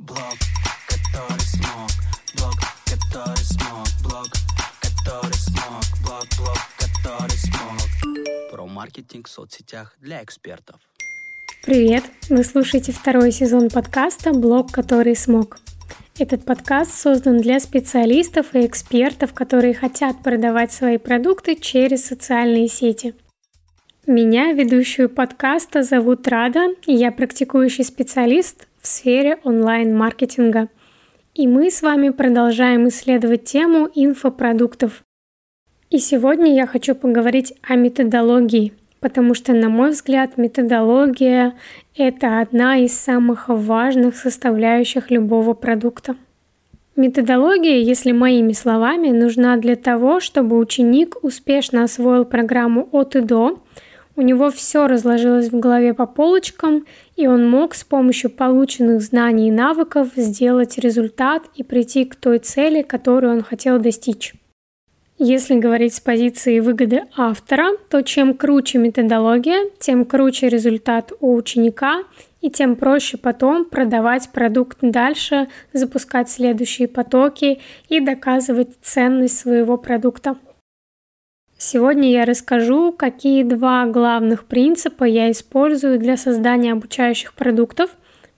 Блог, 0.00 0.18
который 0.88 1.40
смог, 1.40 1.90
блог, 2.36 2.54
который 2.84 3.44
смог, 3.44 3.86
блог, 4.02 4.26
который 4.82 5.34
смог, 5.34 5.84
блог, 6.02 6.26
блог, 6.36 6.58
который 6.80 7.38
смог. 7.38 8.50
Про 8.50 8.66
маркетинг 8.66 9.28
в 9.28 9.30
соцсетях 9.30 9.96
для 10.00 10.24
экспертов. 10.24 10.80
Привет! 11.64 12.02
Вы 12.28 12.42
слушаете 12.42 12.90
второй 12.90 13.30
сезон 13.30 13.70
подкаста 13.70 14.32
«Блог, 14.32 14.72
который 14.72 15.14
смог». 15.14 15.58
Этот 16.18 16.44
подкаст 16.44 17.00
создан 17.00 17.40
для 17.40 17.60
специалистов 17.60 18.52
и 18.56 18.66
экспертов, 18.66 19.32
которые 19.32 19.74
хотят 19.74 20.24
продавать 20.24 20.72
свои 20.72 20.98
продукты 20.98 21.54
через 21.54 22.04
социальные 22.04 22.66
сети. 22.66 23.14
Меня, 24.08 24.52
ведущую 24.54 25.08
подкаста, 25.08 25.84
зовут 25.84 26.26
Рада, 26.26 26.70
и 26.84 26.92
я 26.92 27.12
практикующий 27.12 27.84
специалист 27.84 28.66
в 28.84 28.86
сфере 28.86 29.38
онлайн-маркетинга. 29.44 30.68
И 31.34 31.48
мы 31.48 31.70
с 31.70 31.80
вами 31.80 32.10
продолжаем 32.10 32.86
исследовать 32.88 33.44
тему 33.44 33.88
инфопродуктов. 33.94 35.02
И 35.88 35.98
сегодня 35.98 36.54
я 36.54 36.66
хочу 36.66 36.94
поговорить 36.94 37.54
о 37.62 37.76
методологии, 37.76 38.74
потому 39.00 39.32
что, 39.32 39.54
на 39.54 39.70
мой 39.70 39.90
взгляд, 39.92 40.36
методология— 40.36 41.54
это 41.96 42.40
одна 42.40 42.76
из 42.76 42.92
самых 42.92 43.48
важных 43.48 44.16
составляющих 44.16 45.10
любого 45.10 45.54
продукта. 45.54 46.16
Методология, 46.94 47.78
если 47.78 48.12
моими 48.12 48.52
словами, 48.52 49.08
нужна 49.08 49.56
для 49.56 49.76
того, 49.76 50.20
чтобы 50.20 50.58
ученик 50.58 51.16
успешно 51.22 51.84
освоил 51.84 52.26
программу 52.26 52.86
от 52.92 53.16
и 53.16 53.20
до, 53.20 53.62
у 54.16 54.22
него 54.22 54.50
все 54.50 54.86
разложилось 54.86 55.48
в 55.48 55.58
голове 55.58 55.94
по 55.94 56.06
полочкам, 56.06 56.86
и 57.16 57.26
он 57.26 57.48
мог 57.48 57.74
с 57.74 57.84
помощью 57.84 58.30
полученных 58.30 59.02
знаний 59.02 59.48
и 59.48 59.52
навыков 59.52 60.08
сделать 60.16 60.78
результат 60.78 61.42
и 61.56 61.62
прийти 61.62 62.04
к 62.04 62.14
той 62.14 62.38
цели, 62.38 62.82
которую 62.82 63.34
он 63.34 63.42
хотел 63.42 63.78
достичь. 63.78 64.34
Если 65.16 65.54
говорить 65.54 65.94
с 65.94 66.00
позиции 66.00 66.58
выгоды 66.58 67.02
автора, 67.16 67.76
то 67.88 68.02
чем 68.02 68.34
круче 68.34 68.78
методология, 68.78 69.70
тем 69.78 70.04
круче 70.04 70.48
результат 70.48 71.12
у 71.20 71.36
ученика, 71.36 72.02
и 72.40 72.50
тем 72.50 72.76
проще 72.76 73.16
потом 73.16 73.64
продавать 73.64 74.28
продукт 74.30 74.78
дальше, 74.82 75.48
запускать 75.72 76.28
следующие 76.28 76.88
потоки 76.88 77.60
и 77.88 78.00
доказывать 78.00 78.68
ценность 78.82 79.38
своего 79.38 79.78
продукта. 79.78 80.36
Сегодня 81.56 82.10
я 82.10 82.24
расскажу, 82.24 82.92
какие 82.92 83.42
два 83.42 83.86
главных 83.86 84.44
принципа 84.44 85.04
я 85.04 85.30
использую 85.30 85.98
для 85.98 86.16
создания 86.16 86.72
обучающих 86.72 87.34
продуктов, 87.34 87.90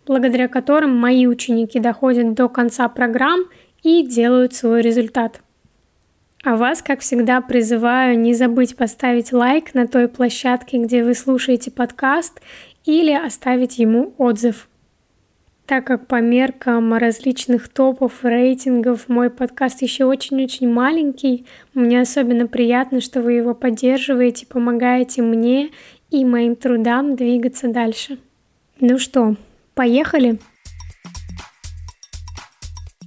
благодаря 0.07 0.49
которым 0.49 0.97
мои 0.97 1.27
ученики 1.27 1.81
доходят 1.81 2.35
до 2.35 2.49
конца 2.49 2.89
программ 2.89 3.45
и 3.83 4.07
делают 4.07 4.55
свой 4.55 4.83
результат. 4.83 5.41
А 6.45 6.57
вас, 6.57 6.83
как 6.83 7.01
всегда, 7.01 7.41
призываю 7.41 8.19
не 8.19 8.35
забыть 8.35 8.77
поставить 8.77 9.33
лайк 9.33 9.75
на 9.75 9.89
той 9.89 10.07
площадке, 10.07 10.79
где 10.79 11.03
вы 11.03 11.15
слушаете 11.15 11.71
подкаст, 11.71 12.41
или 12.85 13.13
оставить 13.13 13.79
ему 13.79 14.15
отзыв– 14.19 14.69
так 15.67 15.85
как 15.85 16.07
по 16.07 16.21
меркам 16.21 16.95
различных 16.95 17.69
топов, 17.69 18.25
рейтингов 18.25 19.09
мой 19.09 19.31
подкаст 19.31 19.83
еще 19.83 20.05
очень-очень 20.05 20.69
маленький, 20.69 21.45
мне 21.75 22.01
особенно 22.01 22.47
приятно, 22.47 23.01
что 23.01 23.21
вы 23.21 23.35
его 23.35 23.53
поддерживаете, 23.53 24.47
помогаете 24.47 25.23
мне 25.23 25.71
и 26.11 26.25
моим 26.25 26.55
трудам 26.55 27.17
двигаться 27.17 27.69
дальше. 27.69 28.19
Ну 28.81 28.99
что, 28.99 29.35
поехали? 29.75 30.39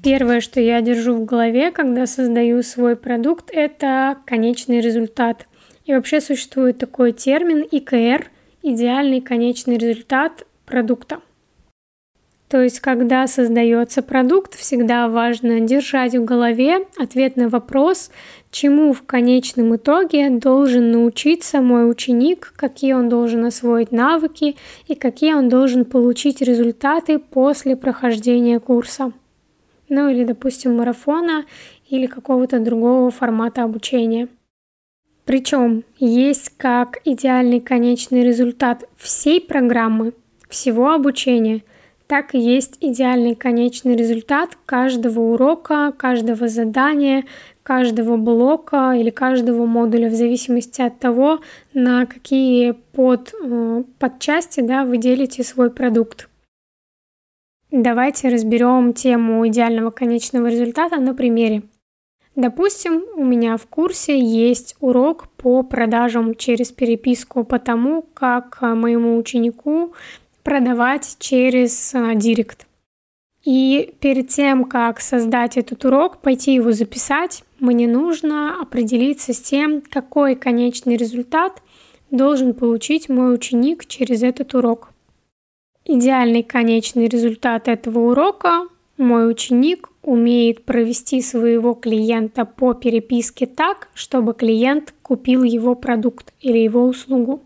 Первое, 0.03 0.41
что 0.41 0.59
я 0.59 0.81
держу 0.81 1.15
в 1.15 1.25
голове, 1.25 1.71
когда 1.71 2.05
создаю 2.05 2.61
свой 2.63 2.95
продукт, 2.95 3.49
это 3.51 4.17
конечный 4.25 4.81
результат. 4.81 5.47
И 5.85 5.93
вообще 5.93 6.21
существует 6.21 6.77
такой 6.77 7.13
термин 7.13 7.65
ИКР– 7.69 8.29
идеальный 8.63 9.21
конечный 9.21 9.77
результат 9.77 10.45
продукта. 10.65 11.21
То 12.49 12.63
есть, 12.63 12.79
когда 12.79 13.27
создается 13.27 14.01
продукт, 14.01 14.55
всегда 14.55 15.07
важно 15.07 15.59
держать 15.59 16.15
в 16.15 16.25
голове 16.25 16.87
ответ 16.97 17.35
на 17.35 17.47
вопрос, 17.47 18.09
чему 18.49 18.91
в 18.91 19.03
конечном 19.03 19.75
итоге 19.75 20.31
должен 20.31 20.91
научиться 20.91 21.61
мой 21.61 21.89
ученик, 21.89 22.51
какие 22.55 22.93
он 22.93 23.07
должен 23.07 23.45
освоить 23.45 23.91
навыки 23.91 24.57
и 24.87 24.95
какие 24.95 25.33
он 25.33 25.47
должен 25.47 25.85
получить 25.85 26.41
результаты 26.41 27.19
после 27.19 27.75
прохождения 27.75 28.59
курса. 28.59 29.11
Ну 29.87 30.09
или, 30.09 30.23
допустим, 30.23 30.77
марафона 30.77 31.45
или 31.87 32.07
какого-то 32.07 32.59
другого 32.59 33.11
формата 33.11 33.61
обучения. 33.61 34.27
Причем 35.23 35.83
есть 35.99 36.51
как 36.57 36.97
идеальный 37.05 37.59
конечный 37.59 38.23
результат 38.23 38.85
всей 38.97 39.39
программы, 39.39 40.13
всего 40.49 40.93
обучения– 40.93 41.61
так 42.09 42.33
и 42.33 42.39
есть 42.39 42.77
идеальный 42.81 43.35
конечный 43.35 43.95
результат 43.95 44.57
каждого 44.65 45.19
урока, 45.19 45.93
каждого 45.95 46.47
задания, 46.47 47.25
каждого 47.61 48.17
блока 48.17 48.93
или 48.97 49.11
каждого 49.11 49.67
модуля 49.67 50.09
в 50.09 50.15
зависимости 50.15 50.81
от 50.81 50.97
того, 50.97 51.39
на 51.75 52.07
какие 52.07 52.71
под, 52.71 53.35
э, 53.39 53.83
подчасти 53.99 54.61
да, 54.61 54.85
вы 54.85 54.97
делите 54.97 55.43
свой 55.43 55.69
продукт. 55.69 56.29
Давайте 57.69 58.29
разберем 58.29 58.93
тему 58.93 59.47
идеального 59.47 59.91
конечного 59.91 60.47
результата 60.47 60.95
на 60.99 61.13
примере. 61.13 61.61
Допустим, 62.35 63.03
у 63.17 63.23
меня 63.23 63.55
в 63.57 63.67
курсе 63.67 64.19
есть 64.19 64.75
урок 64.79 65.27
по 65.37 65.61
продажам 65.61 66.33
через 66.33 66.71
переписку 66.71 67.43
по 67.43 67.59
тому, 67.59 68.01
как 68.15 68.57
моему 68.63 69.15
ученику 69.15 69.93
продавать 70.43 71.17
через 71.19 71.93
а, 71.93 72.15
Директ. 72.15 72.65
И 73.43 73.93
перед 73.99 74.27
тем, 74.29 74.65
как 74.65 74.99
создать 74.99 75.57
этот 75.57 75.85
урок, 75.85 76.17
пойти 76.19 76.53
его 76.53 76.71
записать, 76.71 77.43
мне 77.59 77.87
нужно 77.87 78.61
определиться 78.61 79.33
с 79.33 79.41
тем, 79.41 79.81
какой 79.81 80.35
конечный 80.35 80.97
результат 80.97 81.61
должен 82.11 82.53
получить 82.53 83.09
мой 83.09 83.33
ученик 83.33 83.85
через 83.85 84.23
этот 84.23 84.53
урок. 84.55 84.89
Идеальный 85.85 86.43
конечный 86.43 87.07
результат 87.07 87.67
этого 87.67 88.11
урока 88.11 88.67
мой 88.97 89.31
ученик 89.31 89.89
умеет 90.03 90.65
провести 90.65 91.21
своего 91.21 91.73
клиента 91.73 92.45
по 92.45 92.73
переписке 92.73 93.45
так, 93.45 93.89
чтобы 93.93 94.33
клиент 94.33 94.93
купил 95.01 95.43
его 95.43 95.73
продукт 95.73 96.33
или 96.41 96.57
его 96.57 96.85
услугу. 96.85 97.41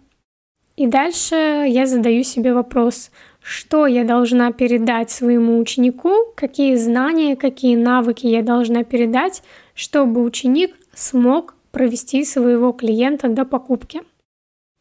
И 0.75 0.87
дальше 0.87 1.35
я 1.67 1.85
задаю 1.85 2.23
себе 2.23 2.53
вопрос, 2.53 3.11
что 3.41 3.85
я 3.85 4.03
должна 4.03 4.51
передать 4.51 5.11
своему 5.11 5.59
ученику, 5.59 6.11
какие 6.35 6.75
знания, 6.75 7.35
какие 7.35 7.75
навыки 7.75 8.25
я 8.25 8.41
должна 8.41 8.83
передать, 8.83 9.43
чтобы 9.75 10.23
ученик 10.23 10.75
смог 10.93 11.55
провести 11.71 12.23
своего 12.25 12.71
клиента 12.71 13.27
до 13.27 13.45
покупки. 13.45 14.01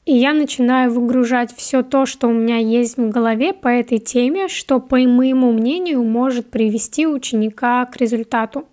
И 0.04 0.14
я 0.14 0.32
начинаю 0.32 0.90
выгружать 0.90 1.54
все 1.56 1.84
то, 1.84 2.06
что 2.06 2.26
у 2.26 2.32
меня 2.32 2.56
есть 2.56 2.96
в 2.96 3.08
голове 3.08 3.52
по 3.52 3.68
этой 3.68 3.98
теме, 3.98 4.48
что, 4.48 4.80
по 4.80 4.96
моему 4.96 5.52
мнению, 5.52 6.02
может 6.02 6.50
привести 6.50 7.06
ученика 7.06 7.86
к 7.86 7.96
результату. 7.98 8.66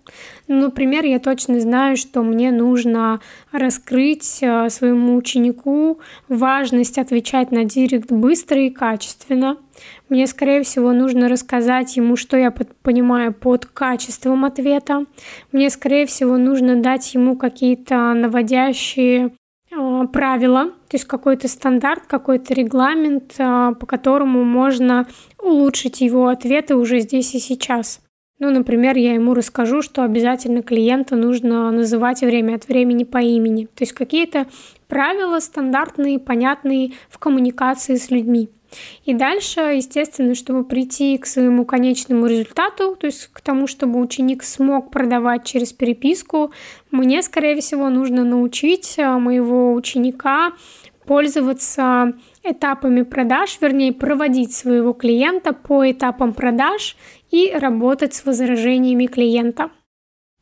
Например, 0.48 1.04
я 1.04 1.20
точно 1.20 1.60
знаю, 1.60 1.96
что 1.96 2.24
мне 2.24 2.50
нужно 2.50 3.20
раскрыть 3.52 4.38
э, 4.42 4.68
своему 4.70 5.14
ученику 5.14 6.00
важность 6.28 6.98
отвечать 6.98 7.52
на 7.52 7.62
директ 7.62 8.10
быстро 8.10 8.60
и 8.60 8.70
качественно. 8.70 9.56
Мне, 10.08 10.26
скорее 10.26 10.64
всего, 10.64 10.92
нужно 10.92 11.28
рассказать 11.28 11.96
ему, 11.96 12.16
что 12.16 12.36
я 12.36 12.50
понимаю 12.50 13.32
под 13.32 13.66
качеством 13.66 14.44
ответа. 14.44 15.04
Мне, 15.52 15.70
скорее 15.70 16.06
всего, 16.06 16.36
нужно 16.38 16.82
дать 16.82 17.14
ему 17.14 17.36
какие-то 17.36 18.14
наводящие 18.14 19.30
Э, 19.72 20.06
правила, 20.12 20.72
то 20.90 20.96
есть 20.96 21.04
какой-то 21.04 21.46
стандарт, 21.46 22.06
какой-то 22.08 22.52
регламент, 22.52 23.34
э, 23.38 23.74
по 23.78 23.86
которому 23.86 24.42
можно 24.42 25.06
улучшить 25.40 26.00
его 26.00 26.26
ответы 26.26 26.74
уже 26.74 26.98
здесь 26.98 27.32
и 27.36 27.38
сейчас. 27.38 28.00
Ну, 28.40 28.50
например, 28.50 28.96
я 28.96 29.14
ему 29.14 29.34
расскажу, 29.34 29.82
что 29.82 30.02
обязательно 30.02 30.62
клиента 30.62 31.14
нужно 31.14 31.70
называть 31.70 32.22
время 32.22 32.56
от 32.56 32.66
времени 32.66 33.04
по 33.04 33.18
имени. 33.18 33.66
То 33.66 33.84
есть 33.84 33.92
какие-то 33.92 34.46
правила 34.88 35.38
стандартные, 35.38 36.18
понятные 36.18 36.94
в 37.08 37.18
коммуникации 37.18 37.94
с 37.94 38.10
людьми. 38.10 38.48
И 39.04 39.14
дальше, 39.14 39.60
естественно, 39.60 40.34
чтобы 40.34 40.64
прийти 40.64 41.16
к 41.18 41.26
своему 41.26 41.64
конечному 41.64 42.26
результату, 42.26 42.96
то 42.96 43.06
есть 43.06 43.28
к 43.32 43.40
тому, 43.40 43.66
чтобы 43.66 44.00
ученик 44.00 44.42
смог 44.42 44.90
продавать 44.90 45.44
через 45.44 45.72
переписку, 45.72 46.52
мне, 46.90 47.22
скорее 47.22 47.60
всего, 47.60 47.88
нужно 47.88 48.24
научить 48.24 48.98
а, 48.98 49.18
моего 49.18 49.72
ученика 49.74 50.52
пользоваться 51.06 52.12
этапами 52.44 53.02
продаж, 53.02 53.58
вернее, 53.60 53.92
проводить 53.92 54.52
своего 54.54 54.92
клиента 54.92 55.52
по 55.52 55.90
этапам 55.90 56.34
продаж 56.34 56.96
и 57.30 57.52
работать 57.52 58.14
с 58.14 58.24
возражениями 58.24 59.06
клиента. 59.06 59.70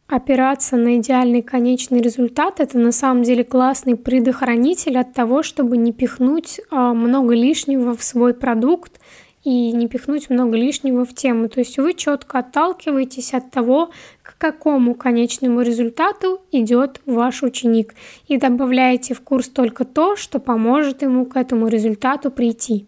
Опираться 0.08 0.78
на 0.78 0.96
идеальный 0.96 1.42
конечный 1.42 2.00
результат– 2.00 2.58
это 2.60 2.78
на 2.78 2.92
самом 2.92 3.24
деле 3.24 3.44
классный 3.44 3.94
предохранитель 3.94 4.96
от 4.96 5.12
того, 5.12 5.42
чтобы 5.42 5.76
не 5.76 5.92
пихнуть 5.92 6.62
а, 6.70 6.94
много 6.94 7.34
лишнего 7.34 7.94
в 7.94 8.02
свой 8.02 8.32
продукт 8.32 9.00
и 9.44 9.70
не 9.70 9.86
пихнуть 9.86 10.30
много 10.30 10.56
лишнего 10.56 11.04
в 11.04 11.14
тему. 11.14 11.50
То 11.50 11.60
есть 11.60 11.76
вы 11.76 11.92
четко 11.92 12.38
отталкиваетесь 12.38 13.34
от 13.34 13.50
того, 13.50 13.90
к 14.22 14.38
какому 14.38 14.94
конечному 14.94 15.60
результату 15.60 16.40
идет 16.52 17.02
ваш 17.04 17.42
ученик 17.42 17.94
и 18.28 18.38
добавляете 18.38 19.12
в 19.12 19.20
курс 19.20 19.50
только 19.50 19.84
то, 19.84 20.16
что 20.16 20.38
поможет 20.38 21.02
ему 21.02 21.26
к 21.26 21.36
этому 21.36 21.68
результату 21.68 22.30
прийти. 22.30 22.86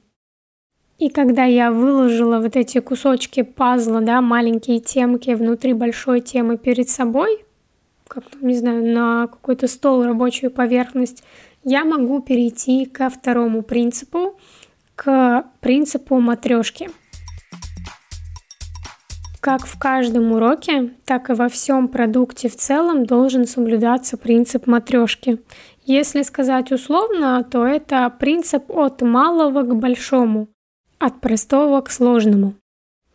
И 1.01 1.09
когда 1.09 1.45
я 1.45 1.73
выложила 1.73 2.41
вот 2.41 2.57
эти 2.57 2.79
кусочки 2.79 3.41
пазла, 3.41 4.03
да, 4.03 4.21
маленькие 4.21 4.81
темки 4.81 5.31
внутри 5.31 5.73
большой 5.73 6.21
темы 6.21 6.59
перед 6.59 6.91
собой, 6.91 7.43
как 8.07 8.25
не 8.43 8.55
знаю, 8.55 8.85
на 8.85 9.27
какой-то 9.27 9.67
стол, 9.67 10.05
рабочую 10.05 10.51
поверхность, 10.51 11.25
я 11.65 11.87
могу 11.87 12.21
перейти 12.21 12.85
ко 12.85 13.09
второму 13.09 13.63
принципу, 13.63 14.39
к 14.95 15.47
принципу 15.61 16.21
матрешки. 16.21 16.91
Как 19.41 19.65
в 19.65 19.79
каждом 19.79 20.33
уроке, 20.33 20.93
так 21.07 21.31
и 21.31 21.33
во 21.33 21.49
всем 21.49 21.89
продукте 21.89 22.51
в 22.51 22.57
целом 22.57 23.07
должен 23.07 23.47
соблюдаться 23.47 24.19
принцип 24.19 24.67
матрешки. 24.67 25.39
Если 25.87 26.21
сказать 26.21 26.73
условно, 26.73 27.43
то 27.43 27.65
это 27.65 28.11
принцип 28.11 28.71
от 28.71 29.01
малого 29.01 29.63
к 29.63 29.75
большому. 29.75 30.49
От 31.01 31.19
простого 31.23 31.81
к 31.81 31.91
сложному. 31.91 32.53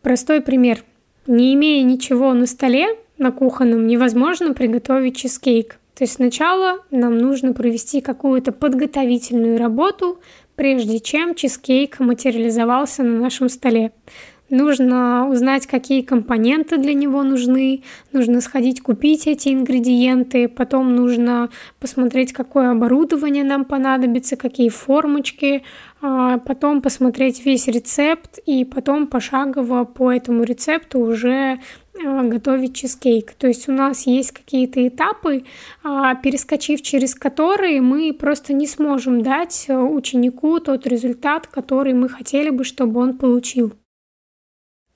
Простой 0.02 0.40
пример. 0.40 0.82
Не 1.28 1.54
имея 1.54 1.84
ничего 1.84 2.34
на 2.34 2.46
столе, 2.46 2.88
на 3.16 3.30
кухонном, 3.30 3.86
невозможно 3.86 4.54
приготовить 4.54 5.16
чизкейк. 5.16 5.78
То 5.94 6.02
есть 6.02 6.14
сначала 6.14 6.80
нам 6.90 7.16
нужно 7.16 7.52
провести 7.52 8.00
какую-то 8.00 8.50
подготовительную 8.50 9.56
работу, 9.56 10.18
прежде 10.56 10.98
чем 10.98 11.36
чизкейк 11.36 12.00
материализовался 12.00 13.04
на 13.04 13.20
нашем 13.20 13.48
столе 13.48 13.92
нужно 14.50 15.28
узнать, 15.28 15.66
какие 15.66 16.02
компоненты 16.02 16.78
для 16.78 16.94
него 16.94 17.22
нужны, 17.22 17.82
нужно 18.12 18.40
сходить 18.40 18.80
купить 18.80 19.26
эти 19.26 19.50
ингредиенты, 19.50 20.48
потом 20.48 20.94
нужно 20.94 21.50
посмотреть, 21.80 22.32
какое 22.32 22.70
оборудование 22.70 23.44
нам 23.44 23.64
понадобится, 23.64 24.36
какие 24.36 24.68
формочки, 24.68 25.62
а, 26.00 26.38
потом 26.38 26.82
посмотреть 26.82 27.44
весь 27.44 27.66
рецепт 27.68 28.38
и 28.46 28.64
потом 28.64 29.06
пошагово 29.06 29.84
по 29.84 30.12
этому 30.12 30.44
рецепту 30.44 31.00
уже 31.00 31.58
а, 32.04 32.22
готовить 32.22 32.76
чизкейк. 32.76 33.32
То 33.32 33.46
есть 33.46 33.68
у 33.68 33.72
нас 33.72 34.06
есть 34.06 34.32
какие-то 34.32 34.86
этапы, 34.86 35.44
а, 35.82 36.14
перескочив 36.14 36.82
через 36.82 37.14
которые 37.14 37.80
мы 37.80 38.12
просто 38.12 38.52
не 38.52 38.66
сможем 38.66 39.22
дать 39.22 39.66
ученику 39.68 40.60
тот 40.60 40.86
результат, 40.86 41.46
который 41.46 41.94
мы 41.94 42.08
хотели 42.08 42.50
бы, 42.50 42.64
чтобы 42.64 43.00
он 43.00 43.16
получил. 43.16 43.72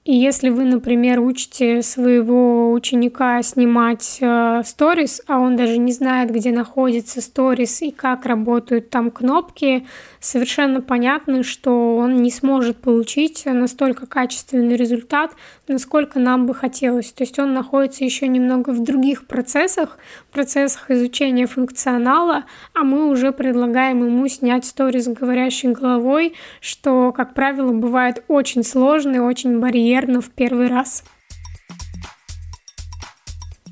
И 0.02 0.14
если 0.14 0.48
вы, 0.48 0.64
например, 0.64 1.20
учите 1.20 1.82
своего 1.82 2.72
ученика 2.72 3.42
снимать 3.42 4.16
э, 4.22 4.62
сторис, 4.64 5.20
а 5.26 5.38
он 5.38 5.56
даже 5.56 5.76
не 5.76 5.92
знает, 5.92 6.30
где 6.30 6.52
находится 6.52 7.20
сторис 7.20 7.82
и 7.82 7.90
как 7.90 8.24
работают 8.24 8.88
там 8.88 9.10
кнопки, 9.10 9.86
совершенно 10.18 10.80
понятно, 10.80 11.42
что 11.42 11.98
он 11.98 12.22
не 12.22 12.30
сможет 12.30 12.78
получить 12.78 13.44
настолько 13.44 14.06
качественный 14.06 14.74
результат, 14.74 15.32
насколько 15.68 16.18
нам 16.18 16.46
бы 16.46 16.54
хотелось. 16.54 17.12
То 17.12 17.24
есть 17.24 17.38
он 17.38 17.52
находится 17.52 18.02
еще 18.02 18.26
немного 18.26 18.70
в 18.70 18.82
других 18.82 19.26
процессах, 19.26 19.98
процессах 20.32 20.90
изучения 20.90 21.46
функционала, 21.46 22.44
а 22.74 22.84
мы 22.84 23.10
уже 23.10 23.32
предлагаем 23.32 24.02
ему 24.06 24.26
снять 24.28 24.64
сторис 24.64 25.08
говорящей 25.08 25.72
головой, 25.72 26.32
что, 26.62 27.12
как 27.12 27.34
правило, 27.34 27.72
бывает 27.72 28.24
очень 28.28 28.64
сложно 28.64 29.16
и 29.16 29.18
очень 29.18 29.60
барьерно 29.60 29.90
в 30.20 30.30
первый 30.30 30.68
раз. 30.68 31.04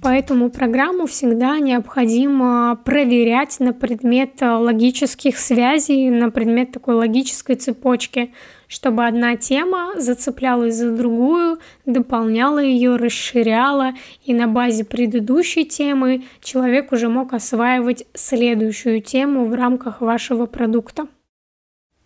Поэтому 0.00 0.48
программу 0.50 1.06
всегда 1.06 1.58
необходимо 1.58 2.78
проверять 2.84 3.58
на 3.58 3.72
предмет 3.72 4.40
логических 4.40 5.36
связей, 5.36 6.08
на 6.10 6.30
предмет 6.30 6.70
такой 6.70 6.94
логической 6.94 7.56
цепочки, 7.56 8.32
чтобы 8.68 9.06
одна 9.06 9.36
тема 9.36 9.94
зацеплялась 9.96 10.76
за 10.76 10.92
другую, 10.92 11.58
дополняла 11.84 12.60
ее, 12.60 12.96
расширяла, 12.96 13.94
и 14.24 14.34
на 14.34 14.46
базе 14.46 14.84
предыдущей 14.84 15.64
темы 15.64 16.22
человек 16.42 16.92
уже 16.92 17.08
мог 17.08 17.32
осваивать 17.32 18.06
следующую 18.14 19.00
тему 19.00 19.46
в 19.46 19.54
рамках 19.54 20.00
вашего 20.00 20.46
продукта. 20.46 21.08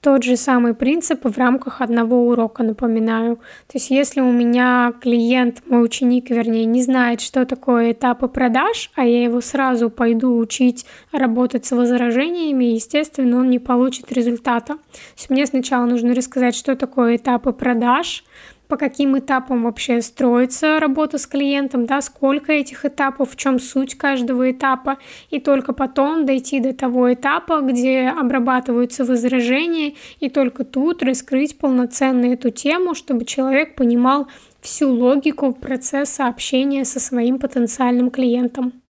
Тот 0.03 0.25
же 0.25 0.37
самый 0.37 0.75
принцип 0.75 1.25
в 1.25 1.39
рамках 1.39 1.81
одного 1.81 2.27
урока, 2.27 2.65
напоминаю. 2.65 3.37
То 3.69 3.75
есть 3.75 3.91
если 3.91 4.21
у 4.21 4.33
меня 4.33 4.93
клиент, 5.01 5.63
мой 5.69 5.85
ученик, 5.85 6.29
вернее, 6.29 6.65
не 6.65 6.83
знает, 6.83 7.21
что 7.21 7.47
такое 7.47 7.93
этапы 7.93 8.27
продаж, 8.27 8.91
а 8.97 9.05
я 9.05 9.23
его 9.23 9.41
сразу 9.41 9.91
пойду 9.91 10.37
учить 10.37 10.87
работать 11.13 11.67
с 11.67 11.71
возражениями, 11.71 12.65
естественно, 12.65 13.39
он 13.39 13.49
не 13.49 13.61
получит 13.61 14.11
результата. 14.11 14.75
То 14.75 14.81
есть 15.17 15.31
мне 15.31 15.47
сначала 15.47 15.87
нужно 15.87 16.17
рассказать, 16.17 16.57
что 16.57 16.75
такое 16.75 17.15
этапы 17.15 17.53
продаж, 17.53 18.25
по 18.73 18.79
каким 18.79 19.19
этапам 19.19 19.65
вообще 19.65 20.01
строится 20.01 20.81
работа 20.81 21.19
с 21.19 21.27
клиентом, 21.27 21.85
да, 21.85 22.01
сколько 22.01 22.53
этих 22.53 22.87
этапов, 22.87 23.33
в 23.33 23.37
чем 23.37 23.59
суть 23.59 23.97
каждого 23.97 24.51
этапа, 24.51 24.97
и 25.29 25.41
только 25.41 25.75
потом 25.75 26.25
дойти 26.25 26.59
до 26.59 26.73
того 26.73 27.13
этапа, 27.13 27.61
где 27.61 28.09
обрабатываются 28.09 29.05
возражения, 29.05 29.93
и 30.21 30.31
только 30.31 30.65
тут 30.65 31.03
раскрыть 31.03 31.59
полноценно 31.59 32.33
эту 32.33 32.49
тему, 32.49 32.95
чтобы 32.95 33.27
человек 33.27 33.75
понимал 33.75 34.27
всю 34.63 34.89
логику 34.91 35.53
процесса 35.53 36.27
общения 36.27 36.87
со 36.87 36.99
своим 36.99 37.39
потенциальным 37.39 38.11
клиентом. 38.11 38.82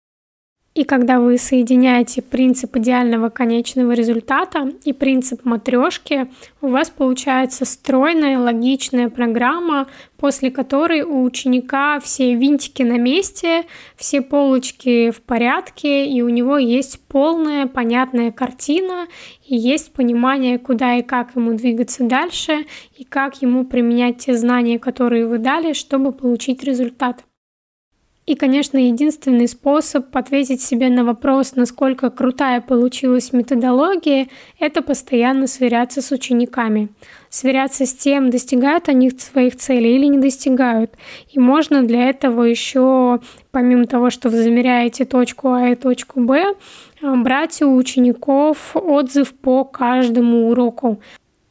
И 0.74 0.86
когда 0.86 1.20
вы 1.20 1.38
соединяете 1.38 2.22
принцип 2.22 2.78
идеального 2.78 3.28
конечного 3.28 3.92
результата 3.92 4.72
и 4.86 4.94
принцип 4.94 5.44
матрешки, 5.44 6.32
у 6.62 6.70
вас 6.70 6.90
получается 6.90 7.66
стройная, 7.66 8.40
логичная 8.40 9.10
программа, 9.10 9.88
после 10.16 10.50
которой 10.50 11.02
у 11.02 11.24
ученика 11.24 12.00
все 12.00 12.36
винтики 12.36 12.84
на 12.84 12.98
месте, 12.98 13.64
все 13.98 14.22
полочки 14.22 15.12
в 15.12 15.22
порядке, 15.22 16.06
и 16.06 16.22
у 16.22 16.30
него 16.30 16.58
есть 16.58 17.06
полная, 17.06 17.68
понятная 17.68 18.32
картина, 18.32 19.08
и 19.46 19.58
есть 19.58 19.92
понимание, 19.92 20.58
куда 20.58 20.96
и 20.96 21.02
как 21.02 21.36
ему 21.36 21.54
двигаться 21.54 22.06
дальше, 22.06 22.66
и 22.96 23.04
как 23.04 23.42
ему 23.42 23.66
применять 23.66 24.20
те 24.20 24.38
знания, 24.38 24.80
которые 24.80 25.28
вы 25.28 25.38
дали, 25.38 25.74
чтобы 25.74 26.14
получить 26.14 26.64
результат. 26.64 27.26
И, 28.32 28.36
конечно, 28.36 28.78
единственный 28.78 29.46
способ 29.46 30.16
ответить 30.16 30.62
себе 30.62 30.88
на 30.88 31.04
вопрос, 31.04 31.56
насколько 31.58 32.10
крутая 32.10 32.62
получилась 32.62 33.34
методология, 33.34 34.30
это 34.58 34.82
постоянно 34.82 35.48
сверяться 35.48 36.02
с 36.02 36.12
учениками. 36.12 36.88
Сверяться 37.28 37.86
с 37.86 37.94
тем, 37.94 38.30
достигают 38.30 38.88
они 38.88 39.10
своих 39.10 39.58
целей 39.58 39.98
или 39.98 40.06
не 40.06 40.18
достигают. 40.18 40.92
И 41.30 41.40
можно 41.40 41.84
для 41.84 42.10
этого 42.10 42.44
еще, 42.44 43.20
помимо 43.52 43.86
того, 43.86 44.10
что 44.10 44.30
вы 44.30 44.38
замеряете 44.42 45.04
точку 45.04 45.52
А 45.52 45.68
и 45.68 45.76
точку 45.76 46.22
Б, 46.22 46.56
брать 47.02 47.62
у 47.62 47.76
учеников 47.76 48.78
отзыв 48.78 49.34
по 49.34 49.66
каждому 49.66 50.48
уроку. 50.48 51.02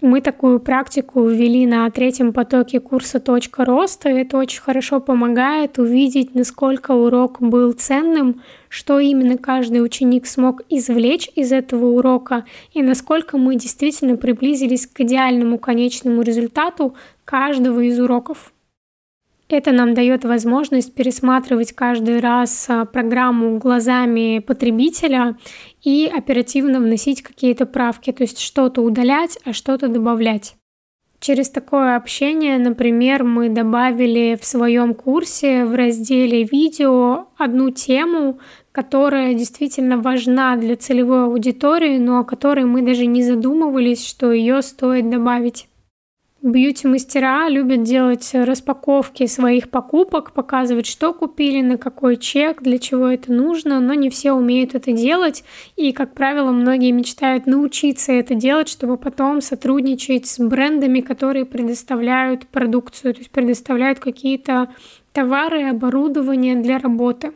Мы 0.00 0.22
такую 0.22 0.60
практику 0.60 1.26
ввели 1.26 1.66
на 1.66 1.90
третьем 1.90 2.32
потоке 2.32 2.80
курса 2.80 3.20
«Точка 3.20 3.66
роста». 3.66 4.08
Это 4.08 4.38
очень 4.38 4.62
хорошо 4.62 4.98
помогает 4.98 5.78
увидеть, 5.78 6.34
насколько 6.34 6.92
урок 6.92 7.42
был 7.42 7.72
ценным, 7.72 8.40
что 8.70 8.98
именно 8.98 9.36
каждый 9.36 9.84
ученик 9.84 10.26
смог 10.26 10.62
извлечь 10.70 11.28
из 11.34 11.52
этого 11.52 11.84
урока 11.86 12.46
и 12.72 12.82
насколько 12.82 13.36
мы 13.36 13.56
действительно 13.56 14.16
приблизились 14.16 14.86
к 14.86 15.00
идеальному 15.00 15.58
конечному 15.58 16.22
результату 16.22 16.94
каждого 17.26 17.80
из 17.80 18.00
уроков. 18.00 18.54
Это 19.50 19.72
нам 19.72 19.94
дает 19.94 20.24
возможность 20.24 20.94
пересматривать 20.94 21.72
каждый 21.72 22.20
раз 22.20 22.66
а, 22.68 22.84
программу 22.84 23.58
глазами 23.58 24.38
потребителя 24.38 25.36
и 25.82 26.08
оперативно 26.12 26.78
вносить 26.78 27.22
какие-то 27.22 27.66
правки, 27.66 28.12
то 28.12 28.22
есть 28.22 28.38
что-то 28.38 28.80
удалять, 28.80 29.40
а 29.44 29.52
что-то 29.52 29.88
добавлять. 29.88 30.54
Через 31.18 31.50
такое 31.50 31.96
общение, 31.96 32.58
например, 32.58 33.24
мы 33.24 33.48
добавили 33.48 34.38
в 34.40 34.46
своем 34.46 34.94
курсе 34.94 35.64
в 35.64 35.74
разделе 35.74 36.44
«Видео» 36.44 37.26
одну 37.36 37.70
тему, 37.70 38.38
которая 38.70 39.34
действительно 39.34 39.98
важна 39.98 40.56
для 40.56 40.76
целевой 40.76 41.24
аудитории, 41.24 41.98
но 41.98 42.20
о 42.20 42.24
которой 42.24 42.66
мы 42.66 42.82
даже 42.82 43.04
не 43.06 43.24
задумывались, 43.24 44.06
что 44.06 44.32
ее 44.32 44.62
стоит 44.62 45.10
добавить. 45.10 45.66
Бьюти-мастера 46.42 47.50
любят 47.50 47.82
делать 47.82 48.30
распаковки 48.32 49.26
своих 49.26 49.68
покупок, 49.68 50.32
показывать, 50.32 50.86
что 50.86 51.12
купили, 51.12 51.60
на 51.60 51.76
какой 51.76 52.16
чек, 52.16 52.62
для 52.62 52.78
чего 52.78 53.08
это 53.08 53.30
нужно, 53.30 53.78
но 53.78 53.92
не 53.92 54.08
все 54.08 54.32
умеют 54.32 54.74
это 54.74 54.92
делать. 54.92 55.44
И, 55.76 55.92
как 55.92 56.14
правило, 56.14 56.50
многие 56.50 56.92
мечтают 56.92 57.44
научиться 57.46 58.12
это 58.12 58.34
делать, 58.34 58.70
чтобы 58.70 58.96
потом 58.96 59.42
сотрудничать 59.42 60.26
с 60.28 60.38
брендами, 60.38 61.00
которые 61.00 61.44
предоставляют 61.44 62.46
продукцию, 62.46 63.12
то 63.12 63.18
есть 63.18 63.30
предоставляют 63.30 63.98
какие-то 63.98 64.70
товары 65.12 65.60
и 65.60 65.64
оборудование 65.64 66.56
для 66.56 66.78
работы. 66.78 67.32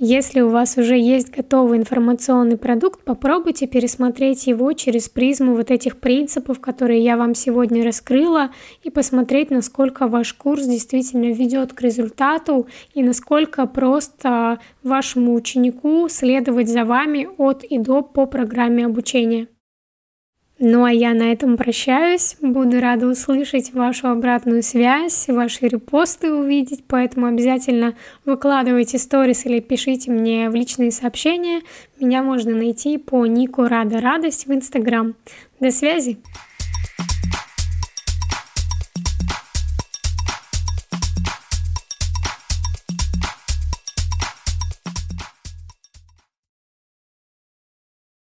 Если 0.00 0.40
у 0.40 0.48
вас 0.48 0.78
уже 0.78 0.96
есть 0.96 1.34
готовый 1.34 1.76
информационный 1.76 2.56
продукт, 2.56 3.02
попробуйте 3.02 3.66
пересмотреть 3.66 4.46
его 4.46 4.72
через 4.72 5.08
призму 5.08 5.56
вот 5.56 5.72
этих 5.72 5.98
принципов, 5.98 6.60
которые 6.60 7.02
я 7.02 7.16
вам 7.16 7.34
сегодня 7.34 7.84
раскрыла, 7.84 8.50
и 8.84 8.90
посмотреть, 8.90 9.50
насколько 9.50 10.06
ваш 10.06 10.34
курс 10.34 10.66
действительно 10.66 11.32
ведет 11.32 11.72
к 11.72 11.80
результату 11.80 12.68
и 12.94 13.02
насколько 13.02 13.66
просто 13.66 14.60
вашему 14.84 15.34
ученику 15.34 16.08
следовать 16.08 16.68
за 16.68 16.84
вами 16.84 17.28
от 17.36 17.64
и 17.64 17.76
до 17.76 18.02
по 18.02 18.26
программе 18.26 18.86
обучения. 18.86 19.48
Ну 20.60 20.84
а 20.84 20.90
я 20.90 21.14
на 21.14 21.30
этом 21.32 21.56
прощаюсь. 21.56 22.36
Буду 22.40 22.80
рада 22.80 23.06
услышать 23.06 23.72
вашу 23.72 24.08
обратную 24.08 24.64
связь, 24.64 25.28
ваши 25.28 25.68
репосты 25.68 26.32
увидеть, 26.32 26.82
поэтому 26.88 27.26
обязательно 27.26 27.94
выкладывайте 28.24 28.98
сторис 28.98 29.46
или 29.46 29.60
пишите 29.60 30.10
мне 30.10 30.50
в 30.50 30.56
личные 30.56 30.90
сообщения. 30.90 31.60
Меня 32.00 32.24
можно 32.24 32.56
найти 32.56 32.98
по 32.98 33.24
нику 33.26 33.68
Рада 33.68 34.00
Радость 34.00 34.46
в 34.46 34.52
Инстаграм. 34.52 35.14
До 35.60 35.70
связи! 35.70 36.18